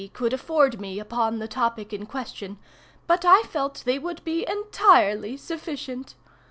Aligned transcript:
could 0.13 0.33
afford 0.33 0.81
me 0.81 0.97
upon 0.99 1.37
the 1.37 1.47
topic 1.47 1.93
in 1.93 2.07
question, 2.07 2.57
but 3.05 3.23
I 3.23 3.43
felt 3.43 3.83
they 3.85 3.99
would 3.99 4.23
be 4.23 4.43
entirely 4.49 5.37
sufficient. 5.37 6.15